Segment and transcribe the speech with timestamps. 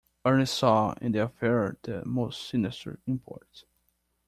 [0.25, 3.65] Ernest saw in the affair the most sinister import.